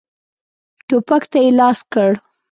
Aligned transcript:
ټوپک 0.87 1.23
ته 1.31 1.37
یې 1.43 1.51
لاس 1.59 1.79
کړ. 1.93 2.09